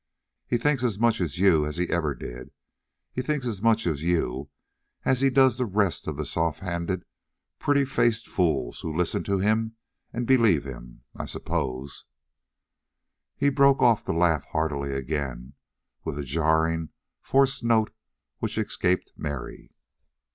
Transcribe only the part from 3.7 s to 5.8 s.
of you as he does of the